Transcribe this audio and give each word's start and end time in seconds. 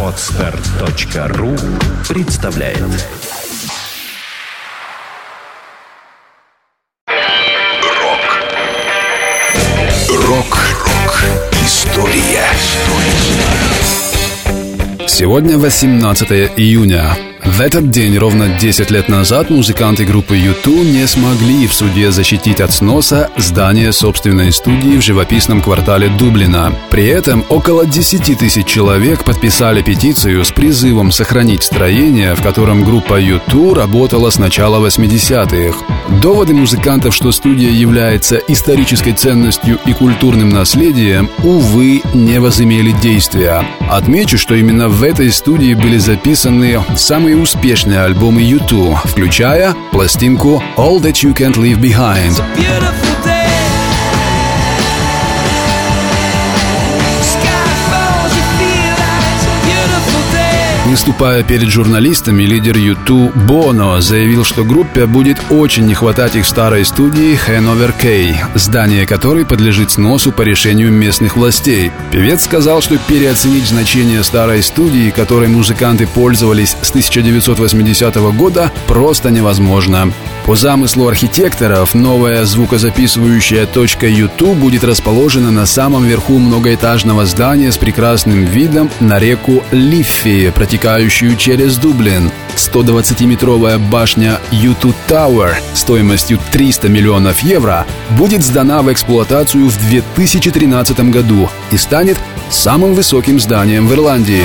Отстар.ру 0.00 1.56
представляет. 2.08 2.78
Рок. 7.98 8.42
Рок-рок 10.08 11.24
История. 11.64 12.46
Сегодня 15.08 15.58
18 15.58 16.30
июня. 16.56 17.33
В 17.44 17.60
этот 17.60 17.90
день, 17.90 18.16
ровно 18.16 18.48
10 18.48 18.90
лет 18.90 19.08
назад, 19.08 19.50
музыканты 19.50 20.04
группы 20.06 20.36
U2 20.36 20.90
не 20.90 21.06
смогли 21.06 21.66
в 21.66 21.74
суде 21.74 22.10
защитить 22.10 22.60
от 22.60 22.72
сноса 22.72 23.30
здание 23.36 23.92
собственной 23.92 24.50
студии 24.50 24.96
в 24.96 25.02
живописном 25.02 25.60
квартале 25.60 26.08
Дублина. 26.08 26.74
При 26.90 27.06
этом 27.06 27.44
около 27.50 27.86
10 27.86 28.38
тысяч 28.38 28.66
человек 28.66 29.24
подписали 29.24 29.82
петицию 29.82 30.44
с 30.44 30.50
призывом 30.50 31.12
сохранить 31.12 31.62
строение, 31.62 32.34
в 32.34 32.42
котором 32.42 32.82
группа 32.82 33.20
U2 33.20 33.74
работала 33.74 34.30
с 34.30 34.38
начала 34.38 34.84
80-х. 34.84 35.78
Доводы 36.22 36.54
музыкантов, 36.54 37.14
что 37.14 37.30
студия 37.30 37.70
является 37.70 38.36
исторической 38.48 39.12
ценностью 39.12 39.78
и 39.86 39.92
культурным 39.92 40.48
наследием, 40.48 41.28
увы, 41.42 42.02
не 42.14 42.40
возымели 42.40 42.92
действия. 43.02 43.64
Отмечу, 43.90 44.38
что 44.38 44.54
именно 44.54 44.88
в 44.88 45.02
этой 45.02 45.30
студии 45.30 45.74
были 45.74 45.98
записаны 45.98 46.80
самые 46.96 47.33
успешные 47.33 48.01
альбомы 48.01 48.43
U2, 48.43 49.07
включая 49.07 49.75
пластинку 49.91 50.61
All 50.77 50.99
That 51.01 51.13
You 51.23 51.33
Can't 51.33 51.55
Leave 51.55 51.79
Behind. 51.79 52.39
Выступая 60.94 61.42
перед 61.42 61.70
журналистами, 61.70 62.44
лидер 62.44 62.76
U2 62.76 63.46
Боно 63.48 64.00
заявил, 64.00 64.44
что 64.44 64.62
группе 64.62 65.06
будет 65.06 65.38
очень 65.50 65.86
не 65.86 65.94
хватать 65.94 66.36
их 66.36 66.46
старой 66.46 66.84
студии 66.84 67.36
Hanover 67.48 67.92
K, 68.00 68.48
здание 68.54 69.04
которой 69.04 69.44
подлежит 69.44 69.90
сносу 69.90 70.30
по 70.30 70.42
решению 70.42 70.92
местных 70.92 71.34
властей. 71.36 71.90
Певец 72.12 72.44
сказал, 72.44 72.80
что 72.80 72.96
переоценить 72.96 73.66
значение 73.66 74.22
старой 74.22 74.62
студии, 74.62 75.10
которой 75.10 75.48
музыканты 75.48 76.06
пользовались 76.06 76.76
с 76.80 76.90
1980 76.90 78.14
года, 78.36 78.70
просто 78.86 79.32
невозможно. 79.32 80.12
По 80.44 80.56
замыслу 80.56 81.08
архитекторов, 81.08 81.94
новая 81.94 82.44
звукозаписывающая 82.44 83.64
точка 83.64 84.06
U2 84.08 84.54
будет 84.54 84.84
расположена 84.84 85.50
на 85.50 85.64
самом 85.64 86.04
верху 86.04 86.38
многоэтажного 86.38 87.24
здания 87.24 87.72
с 87.72 87.78
прекрасным 87.78 88.44
видом 88.44 88.90
на 89.00 89.18
реку 89.18 89.62
Лиффи, 89.70 90.52
протекающую 90.54 91.34
через 91.36 91.78
Дублин. 91.78 92.30
120-метровая 92.56 93.78
башня 93.78 94.38
U2 94.50 94.94
Tower 95.08 95.54
стоимостью 95.72 96.38
300 96.52 96.90
миллионов 96.90 97.40
евро 97.40 97.86
будет 98.10 98.44
сдана 98.44 98.82
в 98.82 98.92
эксплуатацию 98.92 99.68
в 99.70 99.88
2013 99.88 101.10
году 101.10 101.48
и 101.70 101.78
станет 101.78 102.18
самым 102.50 102.92
высоким 102.92 103.40
зданием 103.40 103.88
в 103.88 103.94
Ирландии. 103.94 104.44